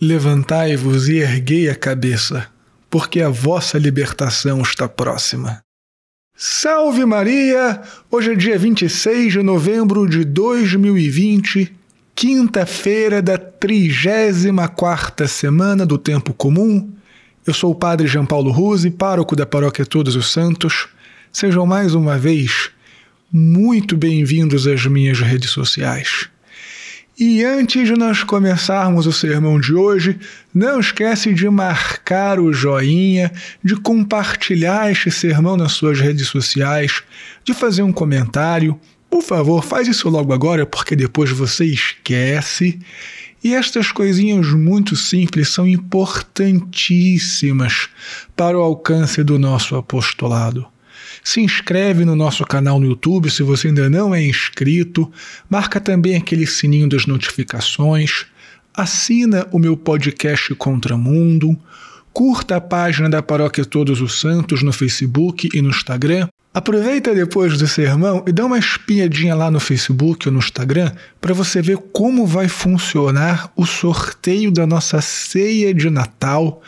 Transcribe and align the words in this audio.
Levantai-vos 0.00 1.08
e 1.08 1.16
erguei 1.16 1.68
a 1.68 1.74
cabeça, 1.74 2.46
porque 2.88 3.20
a 3.20 3.28
vossa 3.28 3.76
libertação 3.76 4.62
está 4.62 4.88
próxima. 4.88 5.60
Salve 6.36 7.04
Maria! 7.04 7.82
Hoje 8.08 8.30
é 8.30 8.36
dia 8.36 8.56
26 8.56 9.32
de 9.32 9.42
novembro 9.42 10.08
de 10.08 10.24
2020, 10.24 11.74
quinta-feira 12.14 13.20
da 13.20 13.36
34 13.36 15.26
semana 15.26 15.84
do 15.84 15.98
Tempo 15.98 16.32
Comum. 16.32 16.92
Eu 17.44 17.52
sou 17.52 17.72
o 17.72 17.74
Padre 17.74 18.06
João 18.06 18.24
Paulo 18.24 18.52
Ruse, 18.52 18.92
pároco 18.92 19.34
da 19.34 19.44
Paróquia 19.44 19.84
Todos 19.84 20.14
os 20.14 20.30
Santos. 20.30 20.86
Sejam 21.32 21.66
mais 21.66 21.96
uma 21.96 22.16
vez 22.16 22.70
muito 23.32 23.96
bem-vindos 23.96 24.64
às 24.68 24.86
minhas 24.86 25.18
redes 25.18 25.50
sociais. 25.50 26.30
E 27.20 27.44
antes 27.44 27.88
de 27.88 27.94
nós 27.94 28.22
começarmos 28.22 29.04
o 29.04 29.12
sermão 29.12 29.58
de 29.58 29.74
hoje, 29.74 30.20
não 30.54 30.78
esquece 30.78 31.34
de 31.34 31.50
marcar 31.50 32.38
o 32.38 32.52
joinha, 32.52 33.32
de 33.60 33.74
compartilhar 33.74 34.92
este 34.92 35.10
sermão 35.10 35.56
nas 35.56 35.72
suas 35.72 35.98
redes 35.98 36.28
sociais, 36.28 37.02
de 37.42 37.52
fazer 37.52 37.82
um 37.82 37.92
comentário. 37.92 38.78
Por 39.10 39.20
favor, 39.20 39.64
faz 39.64 39.88
isso 39.88 40.08
logo 40.08 40.32
agora, 40.32 40.64
porque 40.64 40.94
depois 40.94 41.32
você 41.32 41.64
esquece. 41.64 42.78
E 43.42 43.52
estas 43.52 43.90
coisinhas 43.90 44.52
muito 44.52 44.94
simples 44.94 45.48
são 45.48 45.66
importantíssimas 45.66 47.88
para 48.36 48.56
o 48.56 48.62
alcance 48.62 49.24
do 49.24 49.40
nosso 49.40 49.74
apostolado 49.74 50.68
se 51.28 51.42
inscreve 51.42 52.06
no 52.06 52.16
nosso 52.16 52.42
canal 52.42 52.80
no 52.80 52.86
YouTube 52.86 53.30
se 53.30 53.42
você 53.42 53.68
ainda 53.68 53.90
não 53.90 54.14
é 54.14 54.24
inscrito, 54.24 55.12
marca 55.46 55.78
também 55.78 56.16
aquele 56.16 56.46
sininho 56.46 56.88
das 56.88 57.04
notificações, 57.04 58.24
assina 58.72 59.46
o 59.52 59.58
meu 59.58 59.76
podcast 59.76 60.54
Contramundo, 60.54 61.54
curta 62.14 62.56
a 62.56 62.60
página 62.62 63.10
da 63.10 63.22
Paróquia 63.22 63.62
Todos 63.62 64.00
os 64.00 64.18
Santos 64.18 64.62
no 64.62 64.72
Facebook 64.72 65.50
e 65.52 65.60
no 65.60 65.68
Instagram 65.68 66.28
Aproveita 66.58 67.14
depois 67.14 67.56
do 67.56 67.68
sermão 67.68 68.24
e 68.26 68.32
dá 68.32 68.44
uma 68.44 68.58
espiadinha 68.58 69.32
lá 69.32 69.48
no 69.48 69.60
Facebook 69.60 70.26
ou 70.26 70.32
no 70.32 70.40
Instagram 70.40 70.90
para 71.20 71.32
você 71.32 71.62
ver 71.62 71.78
como 71.92 72.26
vai 72.26 72.48
funcionar 72.48 73.52
o 73.54 73.64
sorteio 73.64 74.50
da 74.50 74.66
nossa 74.66 75.00
ceia 75.00 75.72
de 75.72 75.88
Natal. 75.88 76.60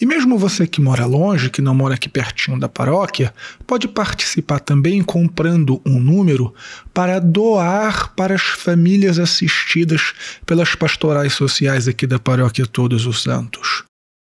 E 0.00 0.06
mesmo 0.06 0.38
você 0.38 0.64
que 0.64 0.80
mora 0.80 1.06
longe, 1.06 1.50
que 1.50 1.60
não 1.60 1.74
mora 1.74 1.94
aqui 1.94 2.08
pertinho 2.08 2.56
da 2.56 2.68
paróquia, 2.68 3.34
pode 3.66 3.88
participar 3.88 4.60
também 4.60 5.02
comprando 5.02 5.82
um 5.84 5.98
número 5.98 6.54
para 6.94 7.18
doar 7.18 8.14
para 8.14 8.36
as 8.36 8.42
famílias 8.42 9.18
assistidas 9.18 10.12
pelas 10.46 10.76
pastorais 10.76 11.32
sociais 11.32 11.88
aqui 11.88 12.06
da 12.06 12.20
paróquia 12.20 12.64
Todos 12.64 13.06
os 13.06 13.24
Santos. 13.24 13.82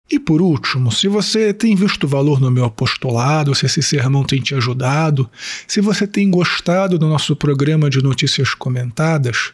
E 0.10 0.20
por 0.20 0.40
último, 0.42 0.92
se 0.92 1.08
você 1.08 1.52
tem 1.52 1.76
visto 1.76 2.08
valor 2.08 2.40
no 2.40 2.52
meu 2.52 2.66
apostolado, 2.66 3.56
se 3.56 3.66
esse 3.66 3.82
sermão 3.82 4.24
tem 4.24 4.40
te 4.40 4.54
ajudado, 4.54 5.30
se 5.68 5.82
você 5.82 6.06
tem 6.06 6.30
gostado 6.30 7.00
do 7.00 7.08
nosso 7.08 7.36
programa 7.36 7.90
de 7.90 8.02
notícias 8.04 8.54
comentadas, 8.54 9.54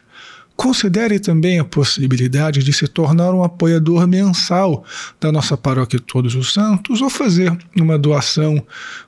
considere 0.54 1.18
também 1.18 1.58
a 1.58 1.64
possibilidade 1.64 2.62
de 2.62 2.72
se 2.72 2.86
tornar 2.86 3.32
um 3.32 3.42
apoiador 3.42 4.06
mensal 4.06 4.84
da 5.18 5.32
nossa 5.32 5.56
paróquia 5.56 5.98
Todos 5.98 6.34
os 6.34 6.52
Santos 6.52 7.00
ou 7.00 7.08
fazer 7.08 7.56
uma 7.74 7.98
doação 7.98 8.62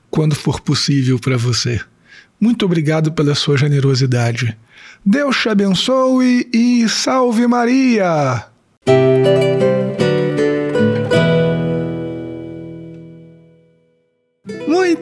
quando 0.09 0.35
for 0.35 0.59
possível 0.61 1.19
para 1.19 1.37
você. 1.37 1.79
Muito 2.41 2.65
obrigado 2.65 3.11
pela 3.11 3.35
sua 3.35 3.55
generosidade. 3.55 4.57
Deus 5.05 5.37
te 5.37 5.49
abençoe 5.49 6.49
e 6.51 6.89
salve 6.89 7.45
Maria! 7.47 8.47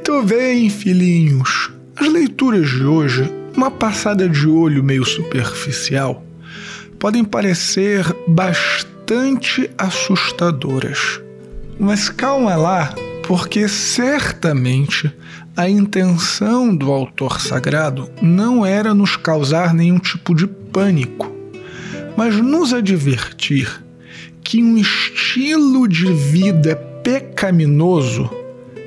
Muito 0.05 0.27
bem, 0.27 0.69
filhinhos. 0.69 1.71
As 1.95 2.11
leituras 2.11 2.67
de 2.69 2.83
hoje, 2.83 3.33
uma 3.55 3.71
passada 3.71 4.27
de 4.27 4.45
olho 4.45 4.83
meio 4.83 5.05
superficial, 5.05 6.25
podem 6.99 7.23
parecer 7.23 8.05
bastante 8.27 9.71
assustadoras. 9.77 11.21
Mas 11.79 12.09
calma 12.09 12.53
lá, 12.57 12.93
porque 13.25 13.69
certamente 13.69 15.09
a 15.55 15.69
intenção 15.69 16.75
do 16.75 16.91
autor 16.91 17.39
sagrado 17.39 18.09
não 18.21 18.65
era 18.65 18.93
nos 18.93 19.15
causar 19.15 19.73
nenhum 19.73 19.99
tipo 19.99 20.35
de 20.35 20.47
pânico, 20.47 21.31
mas 22.17 22.35
nos 22.35 22.73
advertir 22.73 23.81
que 24.43 24.61
um 24.61 24.77
estilo 24.77 25.87
de 25.87 26.11
vida 26.11 26.75
pecaminoso 27.01 28.42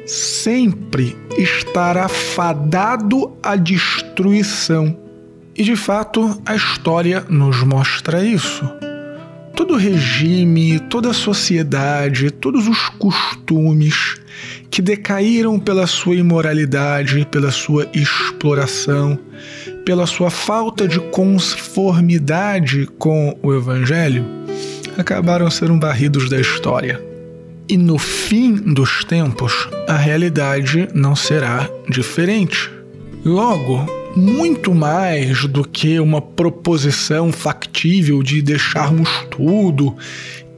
sempre 0.07 1.17
estará 1.37 2.09
fadado 2.09 3.37
à 3.43 3.57
destruição. 3.57 4.97
E 5.55 5.63
de 5.63 5.75
fato, 5.75 6.41
a 6.47 6.55
história 6.55 7.25
nos 7.29 7.63
mostra 7.65 8.25
isso. 8.25 8.65
Todo 9.55 9.77
regime, 9.77 10.79
toda 10.81 11.13
sociedade, 11.15 12.31
todos 12.31 12.69
os 12.69 12.89
costumes 12.91 14.17
que 14.71 14.83
decaíram 14.83 15.59
pela 15.59 15.87
sua 15.87 16.15
imoralidade, 16.15 17.27
pela 17.31 17.51
sua 17.51 17.89
exploração, 17.95 19.19
pela 19.85 20.07
sua 20.07 20.31
falta 20.31 20.87
de 20.87 21.01
conformidade 21.11 22.87
com 22.99 23.37
o 23.43 23.55
Evangelho, 23.55 24.27
acabaram 24.99 25.51
sendo 25.51 25.81
varridos 25.81 26.29
da 26.29 26.39
história. 26.39 27.03
E 27.69 27.77
no 27.77 27.99
fim 28.27 28.57
dos 28.57 29.05
tempos, 29.05 29.69
a 29.87 29.97
realidade 29.97 30.89
não 30.93 31.15
será 31.15 31.71
diferente. 31.89 32.69
Logo, 33.25 33.87
muito 34.17 34.75
mais 34.75 35.45
do 35.45 35.63
que 35.63 36.01
uma 36.01 36.21
proposição 36.21 37.31
factível 37.31 38.25
de 38.25 38.43
deixarmos 38.43 39.09
tudo 39.31 39.95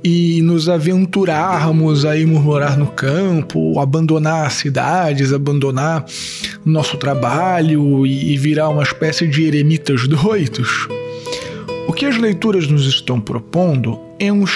e 0.03 0.41
nos 0.41 0.67
aventurarmos 0.67 2.07
a 2.07 2.17
ir 2.17 2.27
morar 2.27 2.79
no 2.79 2.87
campo, 2.87 3.79
abandonar 3.79 4.47
as 4.47 4.55
cidades, 4.55 5.31
abandonar 5.31 6.07
nosso 6.65 6.97
trabalho 6.97 8.07
e 8.07 8.35
virar 8.39 8.71
uma 8.71 8.83
espécie 8.83 9.27
de 9.27 9.45
eremitas 9.45 10.09
doidos. 10.09 10.89
O 11.87 11.93
que 11.93 12.07
as 12.07 12.17
leituras 12.17 12.67
nos 12.67 12.87
estão 12.87 13.21
propondo 13.21 14.01
é 14.19 14.33
um 14.33 14.47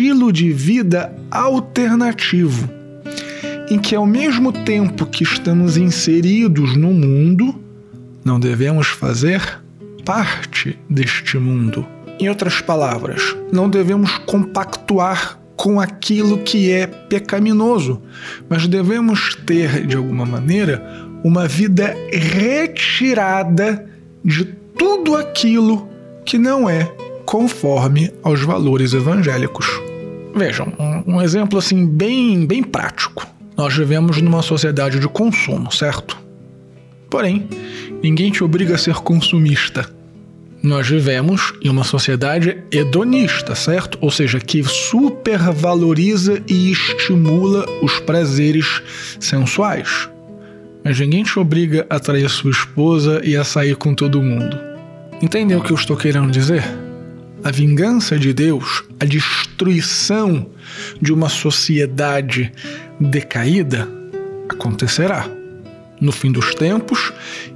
estilo 0.00 0.32
de 0.32 0.50
vida 0.50 1.14
alternativo, 1.30 2.70
em 3.68 3.78
que, 3.78 3.94
ao 3.94 4.06
mesmo 4.06 4.50
tempo 4.50 5.04
que 5.04 5.22
estamos 5.22 5.76
inseridos 5.76 6.74
no 6.74 6.90
mundo, 6.90 7.62
não 8.24 8.40
devemos 8.40 8.86
fazer 8.88 9.60
parte 10.02 10.78
deste 10.88 11.36
mundo. 11.36 11.86
Em 12.18 12.30
outras 12.30 12.62
palavras, 12.62 13.36
não 13.52 13.68
devemos 13.68 14.16
compactuar 14.24 15.38
com 15.54 15.78
aquilo 15.78 16.38
que 16.38 16.70
é 16.70 16.86
pecaminoso, 16.86 18.00
mas 18.48 18.66
devemos 18.66 19.34
ter, 19.46 19.86
de 19.86 19.96
alguma 19.96 20.24
maneira, 20.24 20.82
uma 21.22 21.46
vida 21.46 21.94
retirada 22.10 23.86
de 24.24 24.46
tudo 24.78 25.14
aquilo 25.14 25.86
que 26.24 26.38
não 26.38 26.70
é 26.70 26.90
conforme 27.26 28.10
aos 28.24 28.42
valores 28.42 28.92
evangélicos. 28.92 29.79
Vejam, 30.34 30.72
um, 30.78 31.16
um 31.16 31.22
exemplo 31.22 31.58
assim 31.58 31.86
bem, 31.86 32.46
bem 32.46 32.62
prático. 32.62 33.26
Nós 33.56 33.76
vivemos 33.76 34.20
numa 34.22 34.42
sociedade 34.42 34.98
de 34.98 35.08
consumo, 35.08 35.70
certo? 35.72 36.16
Porém, 37.10 37.48
ninguém 38.02 38.30
te 38.30 38.42
obriga 38.42 38.76
a 38.76 38.78
ser 38.78 38.94
consumista. 38.94 39.88
Nós 40.62 40.88
vivemos 40.88 41.54
em 41.62 41.68
uma 41.70 41.84
sociedade 41.84 42.58
hedonista, 42.70 43.54
certo? 43.54 43.98
Ou 44.00 44.10
seja, 44.10 44.38
que 44.38 44.62
supervaloriza 44.62 46.40
e 46.46 46.70
estimula 46.70 47.66
os 47.82 47.98
prazeres 48.00 48.82
sensuais. 49.18 50.08
Mas 50.84 50.98
ninguém 51.00 51.22
te 51.22 51.38
obriga 51.38 51.86
a 51.90 51.98
trair 51.98 52.28
sua 52.28 52.50
esposa 52.50 53.20
e 53.24 53.36
a 53.36 53.44
sair 53.44 53.74
com 53.76 53.94
todo 53.94 54.22
mundo. 54.22 54.58
Entendeu 55.20 55.58
o 55.58 55.62
que 55.62 55.72
eu 55.72 55.76
estou 55.76 55.96
querendo 55.96 56.30
dizer? 56.30 56.64
A 57.42 57.50
vingança 57.50 58.18
de 58.18 58.34
Deus, 58.34 58.84
a 59.00 59.04
destruição 59.04 60.46
de 61.00 61.12
uma 61.12 61.28
sociedade 61.28 62.52
decaída 63.00 63.88
acontecerá 64.48 65.26
no 66.00 66.12
fim 66.12 66.32
dos 66.32 66.54
tempos 66.54 67.12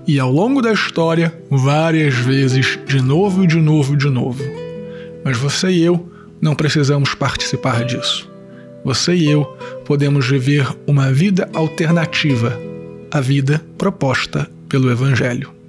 e 0.07 0.19
ao 0.19 0.31
longo 0.31 0.61
da 0.61 0.73
história, 0.73 1.35
várias 1.51 2.15
vezes, 2.15 2.79
de 2.87 3.01
novo 3.01 3.45
e 3.45 3.47
de 3.47 3.57
novo 3.57 3.95
e 3.95 3.97
de 3.97 4.09
novo. 4.09 4.45
Mas 5.25 5.37
você 5.37 5.71
e 5.71 5.83
eu 5.83 6.11
não 6.41 6.55
precisamos 6.55 7.15
participar 7.15 7.85
disso. 7.85 8.31
Você 8.85 9.15
e 9.15 9.31
eu 9.31 9.45
podemos 9.87 10.29
viver 10.29 10.67
uma 10.87 11.11
vida 11.11 11.49
alternativa 11.55 12.59
à 13.11 13.21
vida 13.21 13.65
proposta 13.79 14.51
pelo 14.69 14.91
Evangelho. 14.91 15.64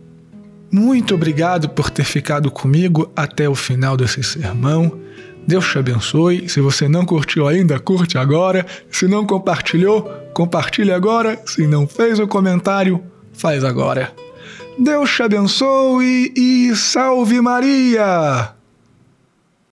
Muito 0.78 1.16
obrigado 1.16 1.70
por 1.70 1.90
ter 1.90 2.04
ficado 2.04 2.52
comigo 2.52 3.10
até 3.16 3.48
o 3.48 3.56
final 3.56 3.96
desse 3.96 4.22
sermão. 4.22 5.00
Deus 5.48 5.66
te 5.72 5.80
abençoe. 5.80 6.50
Se 6.50 6.60
você 6.60 6.86
não 6.90 7.06
curtiu 7.06 7.48
ainda, 7.48 7.80
curte 7.80 8.18
agora. 8.18 8.66
Se 8.92 9.08
não 9.08 9.26
compartilhou, 9.26 10.04
compartilhe 10.34 10.92
agora. 10.92 11.42
Se 11.46 11.66
não 11.66 11.88
fez 11.88 12.20
o 12.20 12.28
comentário, 12.28 13.02
faz 13.32 13.64
agora. 13.64 14.12
Deus 14.78 15.10
te 15.16 15.24
abençoe 15.24 16.34
e 16.36 16.76
salve 16.76 17.40
Maria! 17.40 18.55